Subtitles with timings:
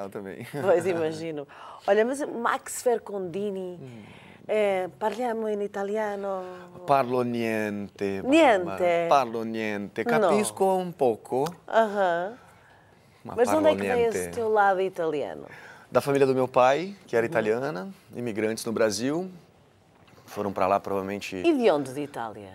[0.00, 0.46] material também.
[0.62, 1.46] Pois imagino.
[1.86, 4.02] Olha, mas Max Fercondini, Hum.
[4.48, 6.42] eh, parliamo in italiano?
[6.86, 8.22] Parlo niente.
[8.24, 9.06] Niente?
[9.08, 10.04] Parlo niente.
[10.04, 12.36] Capisco un poco, Aham.
[13.24, 15.46] ma Mas de parlo onde é que vem esse teu lado italiano?
[15.90, 19.28] Da família do meu pai, que era italiana, imigrantes no Brasil.
[20.24, 21.34] Foram para lá provavelmente.
[21.36, 22.52] E de onde de Itália?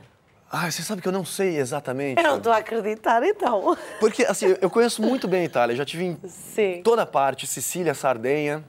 [0.58, 2.18] Ah, você sabe que eu não sei exatamente.
[2.18, 3.78] Eu não estou a acreditar, então.
[4.00, 5.76] Porque, assim, eu conheço muito bem a Itália.
[5.76, 6.82] Já tive em Sim.
[6.82, 8.64] toda a parte, Sicília, Sardenha,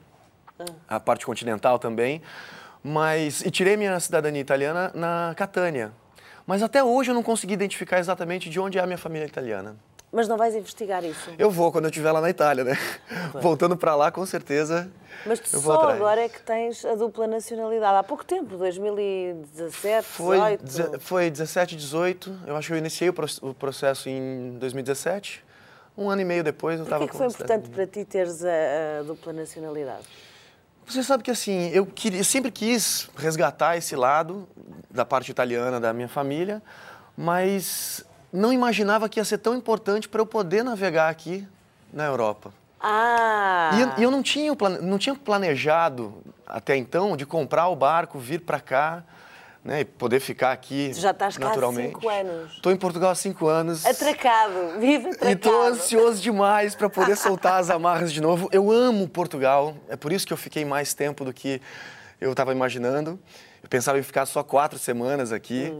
[0.85, 2.21] a parte continental também.
[2.83, 5.93] Mas, e tirei minha cidadania italiana na Catânia.
[6.45, 9.77] Mas até hoje eu não consegui identificar exatamente de onde é a minha família italiana.
[10.11, 11.29] Mas não vais investigar isso?
[11.37, 12.77] Eu vou quando eu estiver lá na Itália, né?
[13.41, 14.89] Voltando para lá, com certeza.
[15.25, 15.95] Mas tu só atrás.
[15.95, 17.97] agora é que tens a dupla nacionalidade.
[17.97, 20.63] Há pouco tempo, 2017, Foi, 2018.
[20.91, 22.39] deze- foi 17, 18.
[22.47, 25.43] Eu acho que eu iniciei o proce- o processo em 2017.
[25.97, 28.99] Um ano e meio depois eu estava é que foi importante para ti teres a,
[28.99, 30.05] a dupla nacionalidade?
[30.85, 34.47] Você sabe que assim, eu, queria, eu sempre quis resgatar esse lado
[34.89, 36.61] da parte italiana da minha família,
[37.17, 41.47] mas não imaginava que ia ser tão importante para eu poder navegar aqui
[41.91, 42.51] na Europa.
[42.79, 43.71] Ah!
[43.73, 46.13] E eu, e eu não, tinha, não tinha planejado
[46.45, 49.03] até então de comprar o barco, vir para cá,
[49.63, 51.95] né, e poder ficar aqui Tu já estás cá há naturalmente.
[51.95, 52.53] cinco anos.
[52.53, 53.85] Estou em Portugal há cinco anos.
[53.85, 55.29] Atracado, vive atracado.
[55.29, 58.47] E estou ansioso demais para poder soltar as amarras de novo.
[58.51, 61.61] Eu amo Portugal, é por isso que eu fiquei mais tempo do que
[62.21, 63.19] eu estava imaginando.
[63.61, 65.73] Eu pensava em ficar só quatro semanas aqui,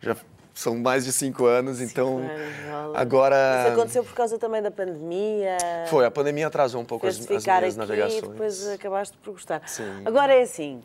[0.00, 0.14] já
[0.54, 5.56] são mais de cinco anos, então anos, agora Isso aconteceu por causa também da pandemia.
[5.88, 8.18] foi a pandemia atrasou um pouco as, as minhas aqui navegações.
[8.18, 9.62] e depois acabaste por gostar.
[9.66, 10.02] Sim.
[10.04, 10.82] Agora é assim,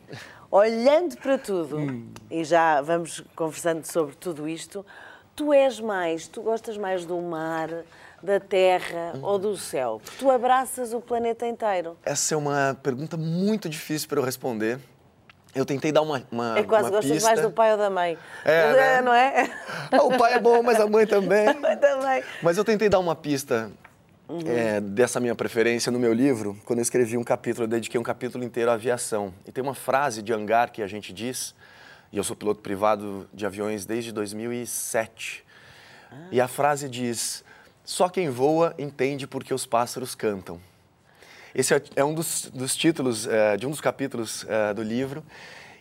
[0.50, 2.08] olhando para tudo, Hum.
[2.30, 4.84] e já vamos conversando sobre tudo isto,
[5.36, 7.68] tu és mais, tu gostas mais do mar,
[8.22, 9.20] da terra Hum.
[9.22, 10.00] ou do céu?
[10.02, 11.96] Porque tu abraças o planeta inteiro.
[12.04, 14.80] Essa é uma pergunta muito difícil para eu responder.
[15.58, 17.28] Eu tentei dar uma, uma É quase uma gostas pista.
[17.28, 18.16] mais do pai ou da mãe.
[18.44, 19.00] É, né?
[19.02, 19.50] Não é?
[19.90, 21.46] Ah, o pai é bom, mas a mãe também.
[21.80, 22.22] também.
[22.40, 23.68] Mas eu tentei dar uma pista
[24.28, 24.40] Uhum.
[24.46, 26.56] é, dessa minha preferência no meu livro.
[26.64, 29.32] Quando eu escrevi um capítulo, eu dediquei um capítulo inteiro à aviação.
[29.46, 31.54] E tem uma frase de hangar que a gente diz,
[32.12, 35.44] e eu sou piloto privado de aviões desde 2007.
[36.30, 37.42] E a frase diz:
[37.84, 40.60] Só quem voa entende porque os pássaros cantam.
[41.54, 45.24] Esse é- é um dos, dos títulos é, de um dos capítulos é, do livro.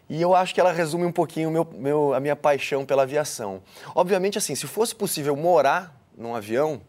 [0.10, 3.62] E eu acho que ela resume um pouquinho meu, meu- a minha paixão pela aviação.
[3.94, 6.82] Obviamente, assim, se fosse possível morar num avião,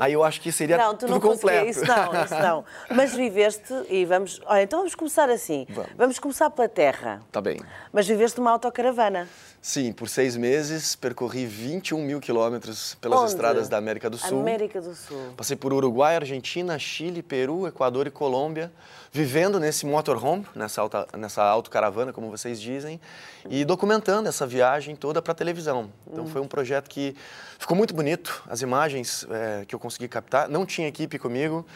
[0.00, 0.82] aí eu acho que seria Uhum.
[0.82, 1.68] Não, tu não completo.
[1.68, 2.64] Isso não, isso não.
[2.94, 4.40] Mas viveste e vamos.
[4.46, 5.66] Olha, então vamos começar assim.
[5.96, 6.18] Vamos.
[6.18, 7.20] começar pela terra.
[7.30, 7.60] tá bem.
[7.92, 9.28] Mas viveste uma autocaravana.
[9.60, 13.30] Sim, por seis meses percorri 21 mil quilômetros pelas Onde?
[13.30, 14.40] estradas da América do Sul.
[14.40, 15.34] América do Sul.
[15.36, 18.72] Passei por Uruguai, Argentina, Chile, Peru, Equador e Colômbia,
[19.14, 22.98] vivendo nesse motorhome, nessa, alta, nessa autocaravana, como vocês dizem,
[23.50, 25.90] e documentando essa viagem toda para televisão.
[26.10, 27.14] Então foi um projeto que
[27.58, 30.48] ficou muito bonito, as imagens eh, que eu consegui captar.
[30.48, 31.66] Não tinha equipe comigo.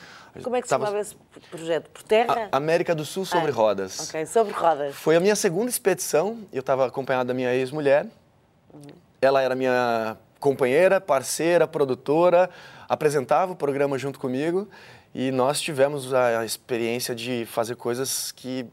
[0.43, 1.15] Como é que se Tava- chamava esse
[1.51, 1.91] projeto?
[1.91, 2.49] Por terra?
[2.51, 4.09] A- América do Sul sobre Ah, rodas.
[4.09, 4.95] Ok, sobre rodas.
[4.95, 6.39] Foi a minha segunda expedição.
[6.51, 8.07] Eu estava acompanhado da minha ex-mulher.
[9.21, 12.49] Ela era minha companheira, parceira, produtora,
[12.89, 14.69] apresentava o programa junto comigo
[15.19, 18.67] e nós tivemos a, experiência de fazer coisas que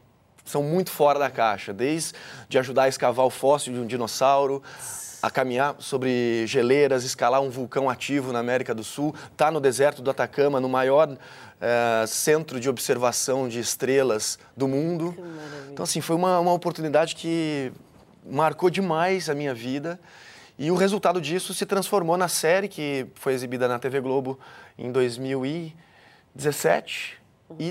[0.44, 2.12] são muito fora da caixa, desde
[2.50, 4.62] de ajudar a escavar o fóssil de um dinossauro,
[5.22, 10.02] a caminhar sobre geleiras, escalar um vulcão ativo na América do Sul, estar no deserto
[10.02, 11.16] do Atacama, no maior
[11.62, 15.16] eh, centro de observação de estrelas do mundo.
[15.72, 17.72] Então, assim, foi uma, uma oportunidade que
[18.22, 19.98] marcou demais a minha vida.
[20.58, 24.38] E o resultado disso se transformou na série que foi exibida na TV Globo
[24.76, 25.93] em 2017 e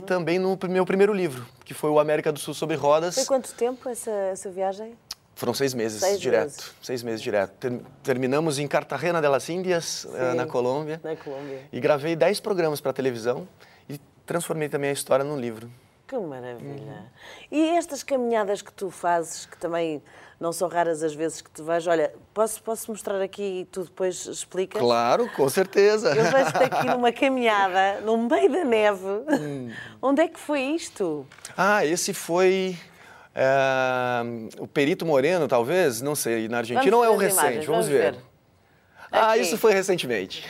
[0.01, 3.15] também no meu primeiro livro, que foi o América do Sul sobre rodas.
[3.15, 4.95] Foi quanto tempo essa, essa viagem?
[5.36, 6.44] Foram seis meses Seis direto.
[6.44, 6.71] meses.
[6.81, 7.51] Seis meses direto.
[7.60, 11.01] Ter- terminamos em Cartagena de las Índias, eh, Sim, na Colômbia.
[11.04, 11.62] na Colômbia.
[11.71, 13.48] E gravei dez programas para televisão
[13.89, 15.69] e transformei também a história num livro.
[16.07, 17.12] Que maravilha.
[17.51, 20.04] E estas caminhadas que tu fazes, que também
[20.43, 23.83] não são raras as vezes que te vejo, olha, posso, posso mostrar aqui e tu
[23.85, 24.81] depois explicas?
[24.81, 26.09] Claro, com certeza.
[26.09, 29.07] Eu vejo-te aqui numa caminhada, no meio da neve.
[29.39, 29.71] Hum.
[30.01, 31.25] Onde é que foi isto?
[31.57, 32.77] Ah, esse foi
[33.33, 34.21] eh,
[34.59, 36.01] o Perito Moreno, talvez?
[36.01, 37.39] Não sei, na Argentina Vamos ou é o recente?
[37.39, 38.11] imagens, vamos, vamos ver.
[38.11, 38.21] ver.
[39.09, 40.45] Ah, isso foi recentemente.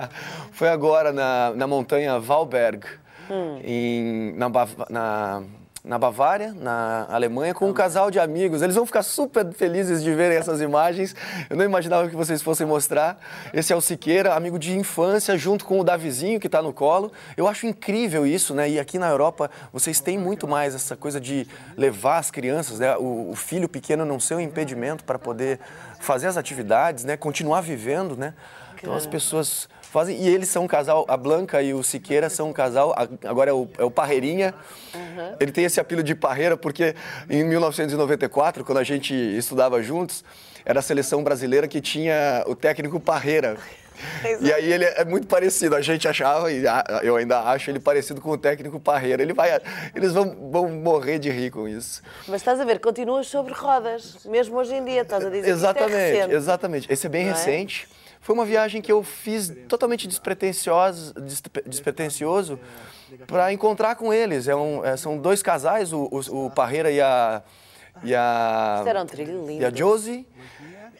[0.52, 2.84] foi agora na, na montanha Valberg,
[3.30, 3.60] Hum.
[3.62, 4.48] em, na,
[4.90, 5.42] na
[5.84, 8.62] na Bavária, na Alemanha, com um casal de amigos.
[8.62, 11.14] Eles vão ficar super felizes de verem essas imagens.
[11.48, 13.18] Eu não imaginava que vocês fossem mostrar.
[13.52, 17.12] Esse é o Siqueira, amigo de infância, junto com o Davizinho, que está no colo.
[17.36, 18.68] Eu acho incrível isso, né?
[18.68, 21.46] E aqui na Europa, vocês têm muito mais essa coisa de
[21.76, 22.96] levar as crianças, né?
[22.96, 25.60] o, o filho pequeno não ser um impedimento para poder
[26.00, 27.16] fazer as atividades, né?
[27.16, 28.34] Continuar vivendo, né?
[28.80, 30.20] Então as pessoas fazem.
[30.20, 32.94] E eles são um casal, a Blanca e o Siqueira são um casal,
[33.24, 34.54] agora é o, é o Parreirinha.
[34.94, 35.36] Uhum.
[35.40, 36.94] Ele tem esse apelo de Parreira porque
[37.28, 40.24] em 1994, quando a gente estudava juntos,
[40.64, 43.56] era a seleção brasileira que tinha o técnico Parreira.
[44.40, 46.62] E aí ele é muito parecido, a gente achava, e
[47.02, 49.22] eu ainda acho ele parecido com o técnico Parreira.
[49.22, 49.60] Ele vai,
[49.94, 52.00] eles vão, vão morrer de rir com isso.
[52.26, 55.92] Mas estás a ver, continuas sobre rodas, mesmo hoje em dia, estás a dizer Exatamente,
[55.92, 56.92] que é exatamente.
[56.92, 57.32] Esse é bem é?
[57.32, 57.88] recente.
[58.20, 61.14] Foi uma viagem que eu fiz totalmente despretensioso,
[61.66, 62.58] despretensioso
[63.26, 64.48] para encontrar com eles.
[64.48, 67.42] É um, é, são dois casais, o, o, o Parreira e a.
[68.02, 68.82] E a.
[69.60, 70.26] E a Josie.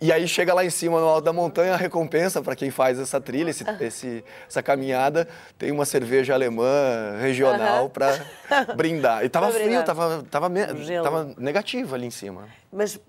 [0.00, 3.00] E aí chega lá em cima, no alto da montanha, a recompensa para quem faz
[3.00, 5.26] essa trilha, esse, esse, essa caminhada,
[5.58, 7.88] tem uma cerveja alemã regional uhum.
[7.90, 8.24] para
[8.76, 9.24] brindar.
[9.24, 10.54] E tava frio, tava, tava,
[11.02, 12.44] tava negativo ali em cima.
[12.72, 13.00] Mas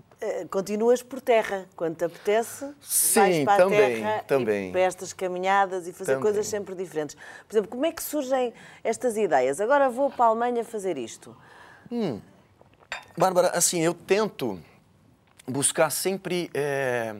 [0.49, 4.69] continuas por terra, quando te apetece, Sim, vais para também, a terra também.
[4.69, 6.23] E para estas caminhadas e fazer também.
[6.23, 7.15] coisas sempre diferentes.
[7.47, 9.61] Por exemplo, como é que surgem estas ideias?
[9.61, 11.35] Agora vou para a Alemanha fazer isto.
[11.91, 12.19] Hum.
[13.17, 14.59] Bárbara, assim, eu tento
[15.47, 17.15] buscar sempre é,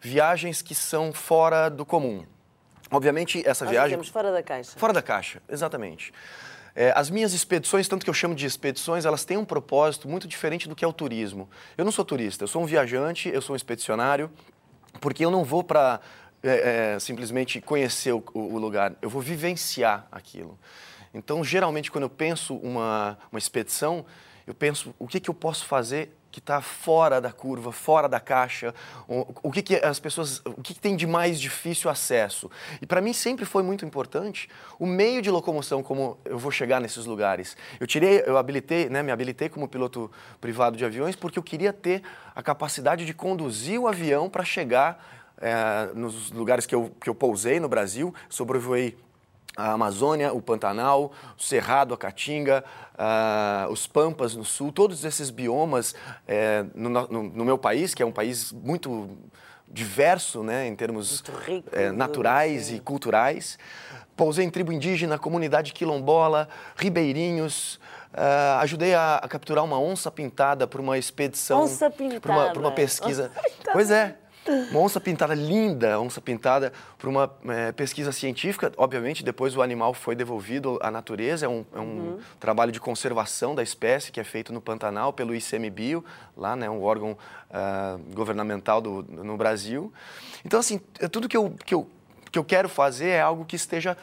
[0.00, 2.24] viagens que são fora do comum.
[2.90, 4.02] Obviamente, essa Nós viagem...
[4.04, 4.78] fora da caixa.
[4.78, 6.12] Fora da caixa, exatamente.
[6.78, 10.28] É, as minhas expedições, tanto que eu chamo de expedições, elas têm um propósito muito
[10.28, 11.48] diferente do que é o turismo.
[11.74, 14.30] Eu não sou turista, eu sou um viajante, eu sou um expedicionário,
[15.00, 16.00] porque eu não vou para
[16.42, 20.58] é, é, simplesmente conhecer o, o, lugar, eu vou vivenciar aquilo.
[21.14, 24.04] Então, geralmente, quando eu penso uma, uma expedição,
[24.46, 28.20] eu penso o que, que eu posso fazer que está fora da curva, fora da
[28.20, 28.74] caixa,
[29.08, 32.50] o, o que, que, as pessoas, o que, que, tem de mais difícil acesso.
[32.78, 34.46] E para mim sempre foi muito importante
[34.78, 37.56] o meio de locomoção, como eu vou chegar nesses lugares.
[37.80, 41.72] Eu tirei, eu habilitei, né, me habilitei como piloto privado de aviões porque eu queria
[41.72, 42.02] ter
[42.34, 45.02] a capacidade de conduzir o avião para chegar
[45.40, 48.94] é, nos lugares que eu, que eu pousei no Brasil, sobrevoei
[49.56, 52.62] a Amazônia, o Pantanal, o Cerrado, a Caatinga,
[52.94, 55.94] uh, os Pampas no sul, todos esses biomas
[56.28, 59.08] é, no, no, no, meu país, que é um país muito
[59.68, 63.58] diverso né, em termos rico, é, naturais e culturais.
[64.14, 67.80] Pousei em tribo indígena, comunidade quilombola, ribeirinhos,
[68.16, 71.64] Uh, ajudei a, a, capturar uma onça pintada por uma expedição.
[71.64, 72.20] Onça pintada.
[72.20, 73.30] Por uma, uma pesquisa.
[73.74, 74.16] Pois é.
[74.70, 78.72] Uma onça pintada linda, onça pintada por uma é, pesquisa científica.
[78.76, 81.46] Obviamente, depois o animal foi devolvido à natureza.
[81.46, 82.18] É um, é um uhum.
[82.38, 86.04] trabalho de conservação da espécie que é feito no Pantanal pelo ICMBio,
[86.36, 89.92] lá, né, um órgão uh, governamental do, no Brasil.
[90.44, 91.88] Então, assim, é tudo que eu, que, eu,
[92.30, 93.96] que eu quero fazer é algo que esteja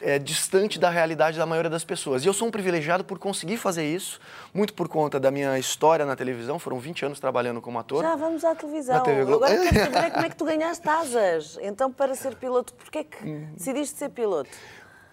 [0.00, 2.24] é, distante da realidade da maioria das pessoas.
[2.24, 4.20] E eu sou um privilegiado por conseguir fazer isso,
[4.52, 6.58] muito por conta da minha história na televisão.
[6.58, 8.02] Foram 20 anos trabalhando como ator.
[8.02, 8.96] Já vamos à televisão.
[8.96, 9.44] Na TV Globo.
[9.44, 11.58] Agora quero saber como é que tu ganhaste asas.
[11.62, 13.24] Então, para ser piloto, porquê é que
[13.56, 14.50] decidiste ser piloto?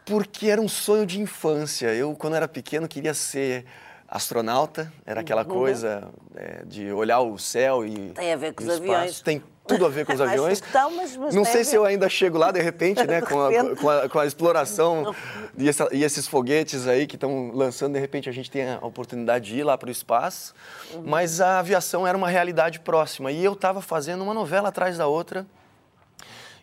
[0.06, 1.94] Porque era um sonho de infância.
[1.94, 3.65] Eu, quando era pequeno, queria ser
[4.08, 4.91] astronauta.
[5.05, 5.48] Era aquela uhum.
[5.48, 8.12] coisa é, de olhar o céu e.
[8.12, 9.22] Tem a ver com os aviões.
[9.22, 10.62] Tem tudo a ver com os aviões.
[10.62, 13.75] Estão, mas, mas não sei se eu ainda chego lá de repente, né, com a,
[13.75, 15.13] com a, com a exploração
[15.57, 18.79] e, essa, e, esses foguetes aí que estão lançando, de repente a gente tem a
[18.81, 20.53] oportunidade de ir lá para o espaço.
[20.93, 21.03] Uhum.
[21.05, 25.07] Mas a aviação era uma realidade próxima e eu estava fazendo uma novela atrás da
[25.07, 25.45] outra.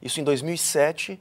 [0.00, 1.20] Isso em 2007.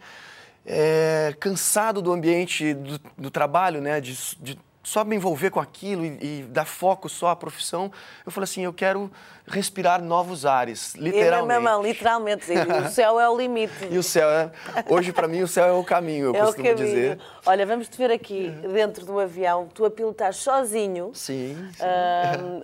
[0.63, 6.05] É, cansado do ambiente do, do trabalho, né, de, de só me envolver com aquilo
[6.05, 7.91] e, e, dar foco só à profissão,
[8.25, 9.11] eu falei assim, eu quero
[9.47, 11.59] respirar novos ares, literalmente.
[11.59, 13.73] E, não, literalmente, o céu é o limite.
[13.91, 14.51] e o céu é,
[14.87, 16.85] hoje para mim o céu é o caminho, eu é costumo caminho.
[16.85, 17.19] dizer.
[17.45, 21.11] Olha, vamos te ver aqui dentro do avião, tu a pilotar sozinho.
[21.13, 21.57] Sim.
[21.73, 21.83] sim.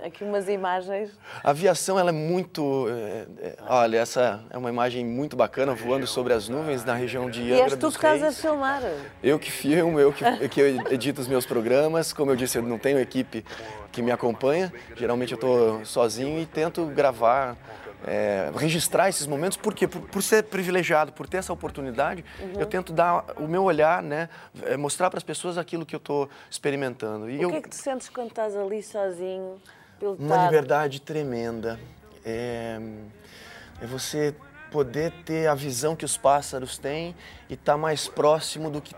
[0.05, 1.12] Aqui umas imagens.
[1.43, 6.07] A aviação ela é muito, é, é, olha, essa é uma imagem muito bacana, voando
[6.07, 8.81] sobre as nuvens na região de Angra E és tu que estás a filmar.
[9.21, 12.77] Eu que filmo, eu que, que edito os meus programas, como eu disse, eu não
[12.77, 13.43] tenho equipe
[13.91, 14.71] que me acompanha.
[14.95, 17.57] Geralmente eu estou sozinho e tento gravar,
[18.05, 22.59] é, registrar esses momentos, porque por, por, ser privilegiado, por ter essa oportunidade, uhum.
[22.59, 24.29] eu tento dar o meu olhar, né,
[24.63, 27.29] é, mostrar para as pessoas aquilo que eu estou experimentando.
[27.29, 29.61] E o que eu, é que tu sentes quando estás ali sozinho,
[29.99, 30.23] pilotado?
[30.23, 31.79] Uma liberdade tremenda.
[32.23, 32.79] É,
[33.81, 34.35] é você
[34.71, 37.15] poder ter a visão que os pássaros têm
[37.49, 38.93] e estar tá mais próximo do que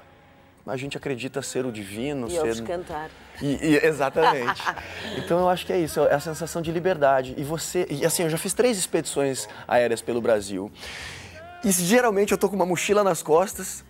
[0.69, 2.27] a gente acredita ser o divino.
[2.27, 2.45] E ser...
[2.45, 3.09] eles cantar.
[3.41, 4.61] E, e, exatamente.
[5.17, 7.33] então eu acho que é isso, é a sensação de liberdade.
[7.37, 10.71] E você, e assim, eu já fiz três expedições aéreas pelo Brasil.
[11.63, 13.83] E geralmente eu tô com uma mochila nas costas.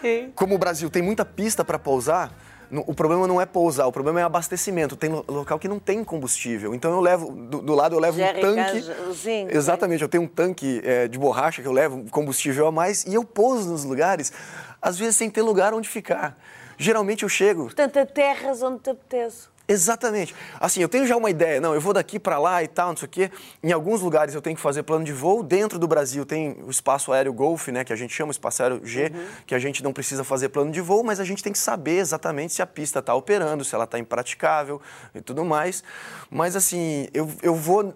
[0.00, 0.32] Sim.
[0.34, 2.32] Como o Brasil tem muita pista para pousar,
[2.70, 4.96] o problema não é pousar, o problema é abastecimento.
[4.96, 6.74] Tem local que não tem combustível.
[6.74, 9.12] Então eu levo, do, do lado eu levo GRK, um tanque.
[9.12, 13.04] zinco, exatamente, eu tenho um tanque é, de borracha que eu levo combustível a mais
[13.04, 14.32] e eu pouso nos lugares,
[14.80, 16.38] às vezes sem ter lugar onde ficar.
[16.78, 17.64] Geralmente eu chego.
[17.64, 19.48] Portanto, aterras onde te apetece.
[19.68, 20.34] Exatamente.
[20.60, 22.96] Assim, eu tenho já uma ideia, não, eu vou daqui para lá e tal, não
[22.96, 23.30] sei o quê.
[23.62, 25.42] Em alguns lugares eu tenho que fazer plano de voo.
[25.42, 28.80] Dentro do Brasil tem o espaço aéreo Golf, né, que a gente chama espaço aéreo
[28.84, 29.26] G, uhum.
[29.44, 31.98] que a gente não precisa fazer plano de voo, mas a gente tem que saber
[31.98, 34.80] exatamente se a pista está operando, se ela está impraticável
[35.14, 35.82] e tudo mais.
[36.30, 37.92] Mas assim, eu, eu vou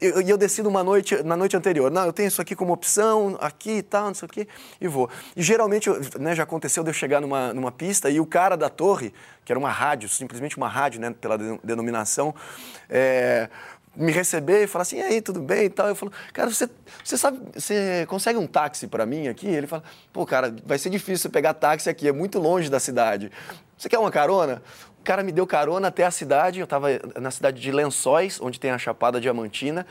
[0.00, 2.72] e eu, eu, decido uma noite, na noite anterior, não, eu tenho isso aqui como
[2.72, 4.48] opção, aqui e tal, não sei o quê,
[4.80, 5.10] e vou.
[5.36, 8.68] E geralmente, né, já aconteceu de eu chegar numa, numa pista e o cara da
[8.68, 9.12] torre,
[9.44, 12.34] que era uma rádio, simplesmente uma rádio, né, pela denominação,
[12.88, 13.48] é,
[13.96, 15.88] me receber e falar assim, e aí, tudo bem e tal.
[15.88, 16.68] Eu falo, cara, você,
[17.02, 19.46] você sabe, você consegue um táxi para mim aqui?
[19.46, 23.30] Ele fala, pô, cara, vai ser difícil pegar táxi aqui, é muito longe da cidade.
[23.84, 24.62] Você quer uma carona?
[24.98, 26.88] O cara me deu carona até a cidade, eu estava
[27.20, 29.86] na cidade de Lençóis, onde tem a Chapada Diamantina,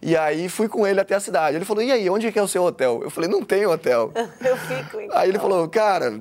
[0.00, 1.54] e aí fui com ele até a cidade.
[1.54, 3.02] Ele falou, e aí, onde é que é o seu hotel?
[3.02, 4.10] Eu falei, não tem hotel.
[4.42, 5.18] eu fico, então.
[5.18, 6.18] Aí ele falou, cara,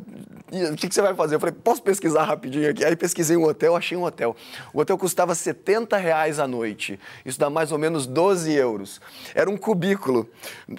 [0.52, 1.36] o que, que, você vai fazer?
[1.36, 2.84] Eu falei, posso pesquisar rapidinho aqui?
[2.84, 4.36] Aí pesquisei um hotel, achei um hotel.
[4.74, 7.00] O hotel custava 70 reais a noite.
[7.26, 9.00] Isso dá mais ou menos 12 euros.
[9.34, 10.30] Era um cubículo.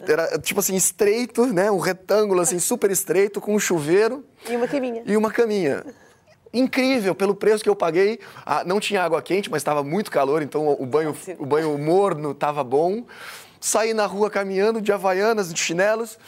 [0.06, 1.70] Era tipo assim, estreito, né?
[1.70, 4.22] Um retângulo assim, super estreito, com um chuveiro.
[4.46, 5.02] E uma caminha.
[5.06, 5.82] E uma caminha
[6.54, 8.18] incrível pelo preço que eu paguei.
[8.46, 12.30] Ah, não tinha água quente, mas estava muito calor, então o banho, o banho morno
[12.30, 13.04] estava bom.
[13.60, 16.18] Saí na rua caminhando de havaianas, de chinelos.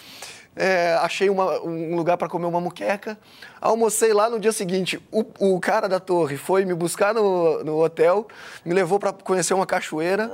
[0.58, 3.18] É, achei uma, um lugar para comer uma muqueca.
[3.60, 4.98] Almocei lá no dia seguinte.
[5.12, 8.26] O, o cara da torre foi me buscar no, no hotel,
[8.64, 10.32] me levou para conhecer uma cachoeira.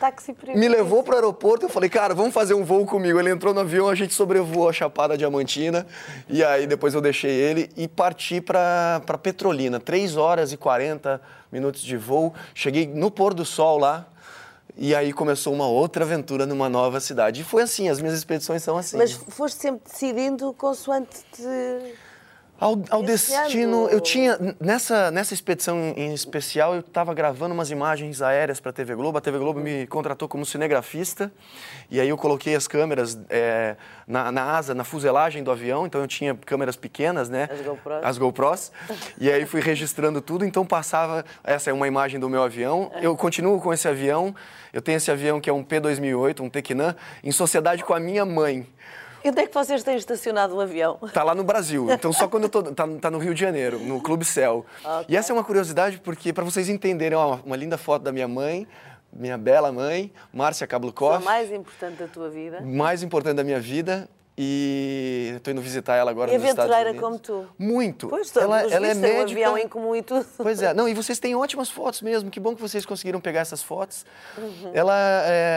[0.00, 1.66] Táxi me levou para o aeroporto.
[1.66, 3.20] Eu falei, cara, vamos fazer um voo comigo.
[3.20, 5.86] Ele entrou no avião, a gente sobrevoou a Chapada Diamantina.
[6.28, 9.78] E aí depois eu deixei ele e parti para Petrolina.
[9.78, 11.20] 3 horas e 40
[11.52, 12.34] minutos de voo.
[12.54, 14.06] Cheguei no pôr do sol lá.
[14.82, 17.42] E aí começou uma outra aventura numa nova cidade.
[17.42, 18.96] E foi assim, as minhas expedições são assim.
[18.96, 21.42] Mas foste sempre decidindo consoante te...
[22.60, 24.38] Ao, ao destino, eu tinha.
[24.60, 29.16] Nessa, nessa expedição em especial, eu estava gravando umas imagens aéreas para a TV Globo.
[29.16, 31.32] A TV Globo me contratou como cinegrafista.
[31.90, 33.76] E aí eu coloquei as câmeras é,
[34.06, 35.86] na, na, asa, na fuselagem do avião.
[35.86, 37.48] Então eu tinha câmeras pequenas, né?
[37.50, 38.00] As GoPros.
[38.04, 38.72] As GoPros.
[39.18, 40.44] e aí fui registrando tudo.
[40.44, 41.24] Então passava.
[41.42, 42.92] Essa é uma imagem do meu avião.
[43.00, 44.34] Eu continuo com esse avião.
[44.70, 48.26] Eu tenho esse avião que é um P2008, um Tecnan, em sociedade com a minha
[48.26, 48.66] mãe.
[49.22, 50.98] E onde é que vocês têm estacionado o avião?
[51.12, 51.90] Tá lá no Brasil.
[51.90, 52.62] Então só quando eu tô.
[52.62, 54.64] Tá, tá no Rio de Janeiro, no Clube Céu.
[54.82, 55.06] Okay.
[55.08, 58.28] E essa é uma curiosidade, porque para vocês entenderem, ó, uma linda foto da minha
[58.28, 58.66] mãe,
[59.12, 61.16] minha bela mãe, Márcia Kablukov.
[61.16, 62.60] A mais importante da tua vida.
[62.60, 64.08] Mais importante da minha vida.
[64.42, 67.00] E estou indo visitar ela agora e nos Estados Unidos.
[67.00, 67.46] como tu.
[67.58, 68.08] Muito.
[68.08, 69.18] Pois, ela, ela é médica.
[69.18, 70.24] um avião em comum e tudo.
[70.38, 70.72] Pois é.
[70.72, 72.30] Não, e vocês têm ótimas fotos mesmo.
[72.30, 74.06] Que bom que vocês conseguiram pegar essas fotos.
[74.38, 74.70] Uhum.
[74.72, 74.94] Ela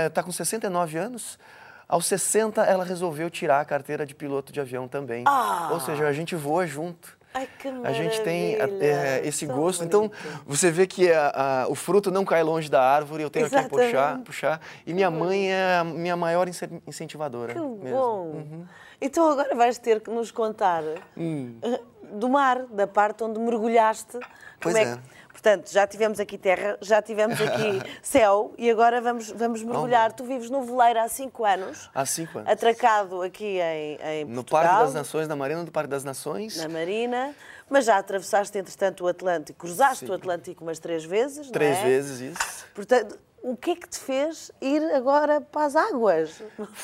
[0.07, 1.39] está é, com 69 anos.
[1.87, 5.23] Aos 60, ela resolveu tirar a carteira de piloto de avião também.
[5.27, 5.69] Ah.
[5.71, 7.17] Ou seja, a gente voa junto.
[7.33, 9.83] Ai, que a gente tem é, esse Tão gosto.
[9.83, 10.17] Então, bonito.
[10.25, 13.47] Então, você vê que a, a, o fruto não cai longe da árvore, eu tenho
[13.47, 13.71] Exatamente.
[13.71, 14.61] que puxar, puxar.
[14.85, 16.47] E minha mãe é a minha maior
[16.87, 17.53] incentivadora.
[17.53, 17.89] Que mesmo.
[17.89, 18.19] bom.
[18.25, 18.65] Uhum.
[19.01, 20.83] Então agora vais ter que nos contar
[21.17, 21.57] hum.
[21.61, 21.81] Eh,
[22.13, 24.19] do mar, da parte onde mergulhaste.
[24.61, 24.83] Pois é.
[24.83, 24.97] é
[25.33, 30.11] Portanto, já tivemos aqui terra, já tivemos aqui céu e agora vamos, vamos mergulhar.
[30.11, 31.89] Oh, tu vives no veleiro há cinco anos.
[31.93, 32.51] Há cinco anos.
[32.51, 36.55] Atracado aqui em, em No Portugal, Parque das Nações, na Marina do Parque das Nações.
[36.57, 37.33] Na Marina.
[37.67, 39.59] Mas já atravessaste, entretanto, o Atlântico.
[39.59, 40.11] Cruzaste Sim.
[40.11, 41.83] o Atlântico umas três vezes, Três é?
[41.83, 42.65] vezes, isso.
[42.75, 46.41] Portanto, o que é que te fez ir agora para as águas?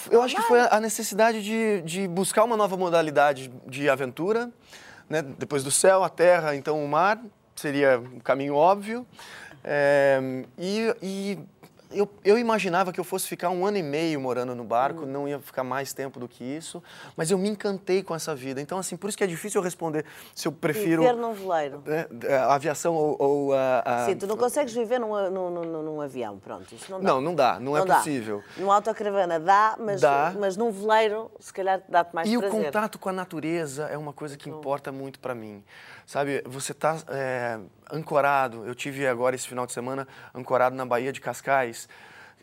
[0.10, 4.52] Eu acho que foi a necessidade de, de buscar uma nova modalidade de aventura,
[5.08, 5.22] né?
[5.22, 7.22] depois do céu, a terra, então o mar
[7.60, 9.06] seria um caminho óbvio.
[9.64, 10.20] É,
[10.58, 11.40] e, e
[11.92, 15.08] eu, eu, imaginava que eu fosse ficar um ano e meio morando no barco, uhum.
[15.08, 16.84] não ia ficar mais tempo do que isso,
[17.18, 18.62] mas eu me encantei com essa vida.
[18.62, 21.02] Então, assim, por isso que é difícil eu responder se eu prefiro...
[21.02, 21.82] Viver num veleiro.
[21.86, 25.84] Né, a aviação ou, ou a, a, Sim, tu não consegues viver num, num, num,
[25.84, 27.08] num, avião, pronto, isso não dá.
[27.08, 27.98] Não, não dá, não, não é dá.
[27.98, 28.44] possível.
[28.56, 30.34] Numa autocaravana dá, mas, dá.
[30.40, 32.56] mas num veleiro, se calhar, dá-te mais e prazer.
[32.56, 35.64] E o contato com a natureza é uma coisa que importa muito para mim.
[36.10, 37.60] Sabe, você está é,
[37.92, 41.88] ancorado, eu tive agora esse final de semana ancorado na Baía de Cascais,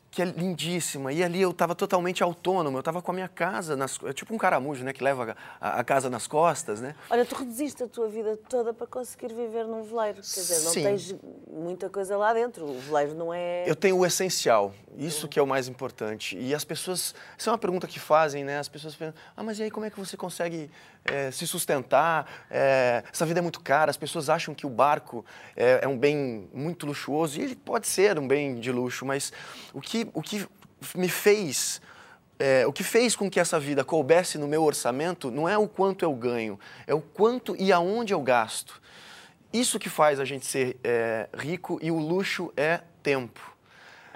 [0.09, 1.13] que é lindíssima.
[1.13, 4.33] E ali eu estava totalmente autônomo, eu estava com a minha casa, nas, é tipo
[4.33, 6.95] um caramujo, né, que leva a, a, casa nas costas, né?
[7.11, 10.73] Olha, tu reduziste a tua vida toda para conseguir viver num veleiro, quer dizer, não
[10.73, 10.83] Sim.
[10.85, 11.17] tens
[11.51, 13.69] muita coisa lá dentro, o veleiro não é...
[13.69, 16.39] Eu tenho o essencial, isso que é o mais importante.
[16.39, 19.59] E as pessoas, isso é uma pergunta que fazem, né, as pessoas pensam, ah, mas
[19.59, 20.71] e aí como é que você consegue
[21.05, 22.27] é, se sustentar?
[22.51, 25.25] É, essa vida é muito cara, as pessoas acham que o barco
[25.57, 29.33] é, é um bem muito luxuoso, e ele pode ser um bem de luxo, mas
[29.73, 30.47] o que o que
[30.95, 31.81] me fez
[32.39, 35.67] é, o que fez com que essa vida coubesse no meu orçamento não é o
[35.67, 38.81] quanto eu ganho, é o quanto e aonde eu gasto.
[39.53, 43.56] Isso que faz a gente ser é, rico e o luxo é tempo.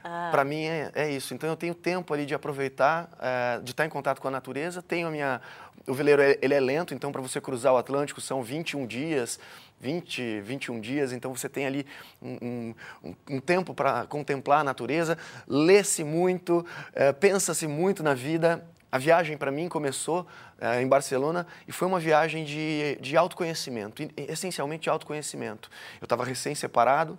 [0.02, 0.28] Ah.
[0.30, 1.34] Para mim é, é, isso.
[1.34, 4.82] Então eu tenho tempo ali de aproveitar, é, de estar em contato com a natureza.
[4.82, 5.40] Tenho a minha.
[5.86, 9.38] O veleiro ele é lento, então para você cruzar o Atlântico são 21 dias.
[9.80, 11.86] 20, 21 dias, então você tem ali
[12.20, 15.16] um, um, um tempo para contemplar a natureza,
[15.48, 18.62] lê-se muito, é, pensa-se muito na vida.
[18.92, 20.26] A viagem para mim começou
[20.60, 25.70] é, em Barcelona e foi uma viagem de, de autoconhecimento, essencialmente autoconhecimento.
[26.00, 27.18] Eu estava recém-separado.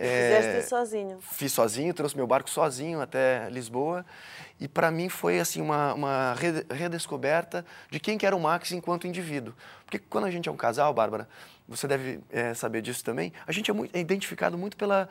[0.00, 1.18] É, Fizeste sozinho?
[1.20, 4.06] Fiz sozinho, trouxe meu barco sozinho até Lisboa
[4.60, 6.36] e para mim foi assim uma, uma
[6.70, 9.52] redescoberta de quem que era o Max enquanto indivíduo.
[9.84, 11.28] Porque quando a gente é um casal, Bárbara,
[11.68, 15.08] você deve é, saber disso também, a gente é, muito, é identificado muito pela,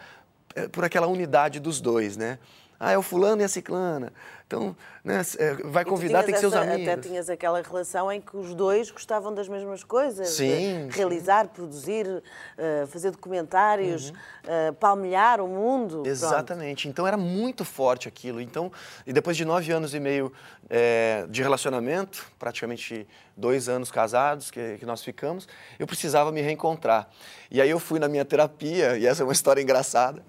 [0.56, 2.40] é, por aquela unidade dos dois, né?
[2.80, 4.14] Ah, é o fulano e a ciclana.
[4.48, 4.74] Então,
[5.04, 6.88] né, é, vai convidar, tem que ser os amigos.
[6.88, 10.30] Até tinhas aquela relação em que os dois gostavam das mesmas coisas.
[10.30, 10.88] Sim.
[10.90, 14.16] realizar, produzir, uh, fazer documentários, uhum.
[14.70, 16.04] uh, palmilhar o mundo.
[16.06, 16.84] Exatamente.
[16.84, 16.94] Pronto.
[16.94, 18.40] Então era muito forte aquilo.
[18.40, 18.72] Então,
[19.06, 20.32] e depois de nove anos e meio
[20.70, 27.10] é, de relacionamento, praticamente dois anos casados que, que nós ficamos, eu precisava me reencontrar.
[27.52, 30.24] E aí eu fui na minha terapia, e essa é uma história engraçada.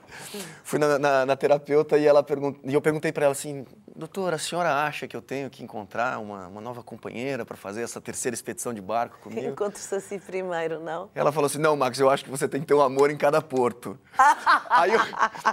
[0.62, 3.66] Fui na, na, na terapeuta e ela pergun e eu perguntei para ela assim,
[3.98, 7.82] doutora, a senhora acha que eu tenho que encontrar uma, uma nova companheira para fazer
[7.82, 9.48] essa terceira expedição de barco comigo?
[9.48, 11.10] Encontre-se assim primeiro, não?
[11.14, 13.16] Ela falou assim, não, Max, eu acho que você tem que ter um amor em
[13.16, 13.98] cada porto.
[14.70, 15.00] Aí eu,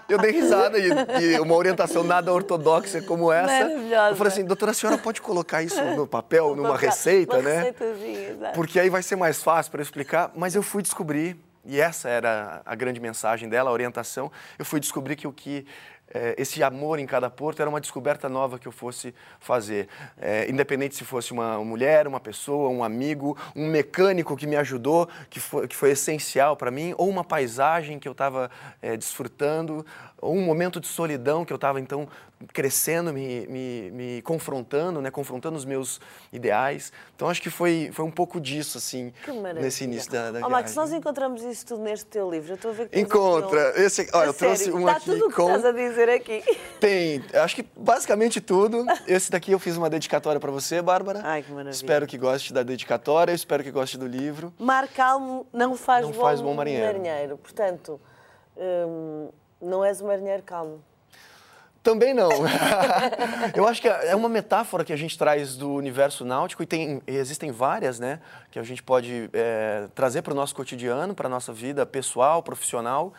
[0.10, 0.90] eu dei risada e,
[1.22, 3.66] e, uma orientação nada ortodoxa como essa.
[3.66, 4.10] Maravilhosa.
[4.12, 7.50] Eu falei assim, doutora, a senhora pode colocar isso no papel, numa papel, receita, uma
[7.50, 7.74] né?
[8.54, 10.32] Porque aí vai ser mais fácil para explicar.
[10.36, 14.32] Mas eu fui descobrir e essa era a grande mensagem dela, a orientação.
[14.58, 15.66] Eu fui descobrir que o que
[16.38, 19.88] esse amor em cada porto era uma descoberta nova que eu fosse fazer.
[20.18, 25.10] É, independente se fosse uma mulher, uma pessoa, um amigo, um mecânico que me ajudou,
[25.30, 28.50] que foi, que foi essencial para mim, ou uma paisagem que eu estava
[28.82, 29.86] é, desfrutando,
[30.22, 32.08] ou um momento de solidão que eu estava então
[32.54, 36.00] crescendo, me, me, me, confrontando, né, confrontando os meus
[36.32, 36.92] ideais.
[37.16, 39.14] Então acho que foi, foi um pouco disso, assim,
[39.56, 42.52] nesse início da, da oh, Max, nós encontramos isso tudo neste teu livro.
[42.52, 43.74] Eu estou a ver que Encontra.
[43.78, 43.82] Um...
[43.82, 45.48] Esse, olha, eu trouxe um Está aqui tudo o que com...
[45.48, 46.44] estás a dizer aqui.
[46.80, 48.86] Tem, acho que basicamente tudo.
[49.08, 51.22] Esse daqui eu fiz uma dedicatória para você, Bárbara.
[51.24, 51.72] Ai, que maravilha.
[51.72, 54.54] Espero que goste da dedicatória, espero que goste do livro.
[54.60, 56.86] Mar calmo não faz, não bom, faz bom marinheiro.
[56.86, 57.38] marinheiro.
[57.38, 58.00] Portanto,
[58.58, 59.30] hum,
[59.62, 60.84] não és um marinheiro calmo.
[61.86, 62.32] Também não.
[63.54, 67.00] eu acho que é uma metáfora que a gente traz do universo náutico e tem,
[67.06, 68.20] existem várias, né,
[68.50, 72.42] que a gente pode é, trazer para o nosso cotidiano, para a nossa vida pessoal,
[72.42, 73.14] profissional.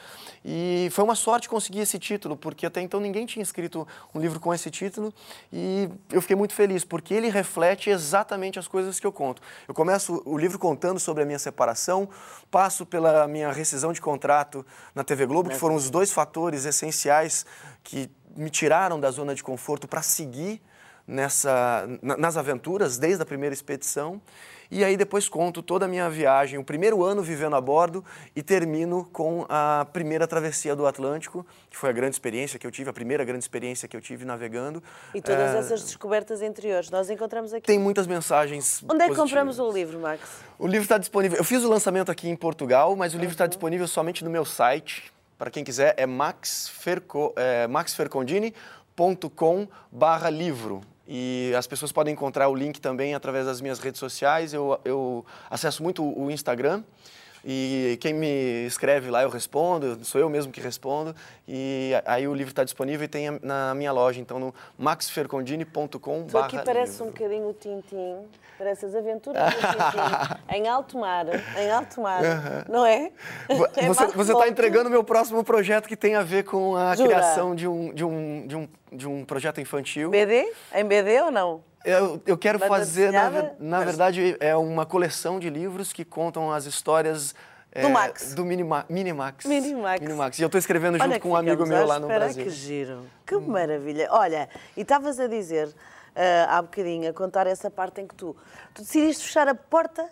[0.45, 4.41] E foi uma sorte conseguir esse título, porque até então ninguém tinha escrito um livro
[4.41, 5.15] com esse título
[5.53, 9.41] e eu fiquei muito feliz, porque ele reflete exatamente as coisas que eu conto.
[9.69, 12.09] Eu começo o livro contando sobre a minha separação,
[12.51, 17.47] passo pela minha rescisão de contrato na TV Globo, que foram os dois fatores essenciais
[17.85, 20.61] que me tiraram da zona de conforto para seguir
[21.07, 24.21] nessa, nas aventuras, desde a primeira expedição.
[24.69, 28.43] E aí depois conto toda a minha viagem, o primeiro ano vivendo a bordo e
[28.43, 32.91] termino com a primeira travessia do Atlântico, que foi a grande experiência que eu tive,
[32.91, 34.83] a primeira grande experiência que eu tive navegando.
[35.15, 35.59] E todas é...
[35.59, 37.65] essas descobertas interiores, nós encontramos aqui.
[37.65, 38.83] Tem muitas mensagens.
[38.91, 40.21] Onde é que compramos o livro, Max?
[40.59, 41.39] O livro está disponível.
[41.39, 44.45] Eu fiz o lançamento aqui em Portugal, mas o livro está disponível somente no meu
[44.45, 50.81] site, para quem quiser, é, maxferco, é maxfercondini.com barra livro.
[51.07, 54.53] E as pessoas podem encontrar o link também através das minhas redes sociais.
[54.53, 56.83] Eu, eu acesso muito o Instagram.
[57.49, 61.15] E quem me escreve lá eu respondo, sou eu mesmo que respondo.
[61.47, 66.25] E aí o livro está disponível e tem na minha loja, então no maxfercondini.com.
[66.25, 68.17] Tu aqui parece um bocadinho o Tintim,
[68.59, 72.21] parece as aventuras do Tintim, em alto mar, em alto mar,
[72.69, 73.13] não é?
[73.49, 77.11] é você está entregando o meu próximo projeto que tem a ver com a Jura?
[77.11, 80.11] criação de um, de, um, de, um, de um projeto infantil.
[80.11, 80.53] BD?
[80.75, 81.63] Em BD ou não?
[81.87, 86.67] Eu, eu quero fazer, na, na verdade, é uma coleção de livros que contam as
[86.67, 87.35] histórias
[87.81, 88.35] Do Max.
[88.35, 89.45] Do Minima, Minimax.
[89.45, 90.01] Minimax.
[90.01, 90.39] Minimax.
[90.39, 92.45] E eu estou escrevendo junto com um amigo meu à lá no Brasil.
[92.45, 94.09] Que giro, que maravilha.
[94.11, 95.73] Olha, e estavas a dizer
[96.17, 98.35] ah, há bocadinho, a contar essa parte em que tu,
[98.75, 100.09] tu decidiste fechar a porta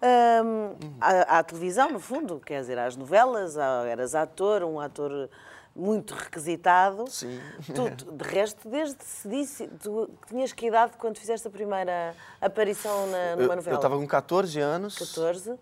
[0.00, 5.28] ahm, à, à televisão, no fundo, quer dizer, às novelas, à- eras ator, um ator
[5.74, 7.04] muito requisitado.
[7.08, 7.40] Sim.
[7.74, 13.06] Tu, de resto, desde se disse, tu tinhas que idade quando fizeste a primeira aparição
[13.06, 13.76] na, numa Eu novela?
[13.76, 14.96] estava com 14 anos.
[14.98, 15.54] 14.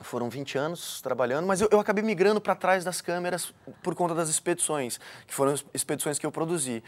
[0.00, 4.14] Foram 20 anos trabalhando, mas eu, eu acabei migrando para trás das câmeras por conta
[4.14, 6.82] das expedições, que foram as expedições que eu produzi.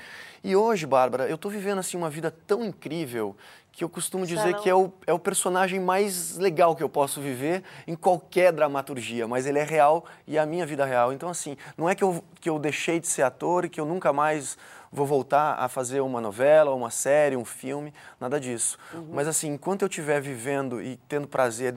[0.44, 3.34] E hoje, Bárbara, eu estou vivendo assim uma vida tão incrível
[3.72, 4.60] que eu costumo dizer não?
[4.60, 9.28] que é o, é o personagem mais legal que eu posso viver em qualquer dramaturgia,
[9.28, 11.12] mas ele é real e é a minha vida real.
[11.12, 13.86] Então, assim, não é que eu, que eu deixei de ser ator e que eu
[13.86, 14.58] nunca mais
[14.90, 18.78] vou voltar a fazer uma novela, uma série, um filme, nada disso.
[19.12, 21.76] Mas assim, enquanto eu estiver vivendo e tendo prazer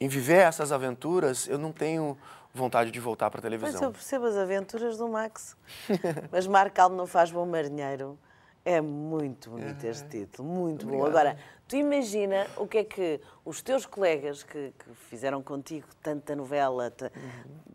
[0.00, 2.16] em viver essas aventuras, eu não tenho
[2.54, 3.92] vontade de voltar para a Pois eu televisão.
[3.92, 5.56] percebo as aventuras do Max.
[6.32, 8.18] Mas Marco Almo não faz bom marinheiro.
[8.64, 11.06] É muito bonito este título, muito bom.
[11.06, 16.36] Agora, tu imagina o que é que os teus colegas que, que fizeram contigo tanta
[16.36, 17.10] novela, ta-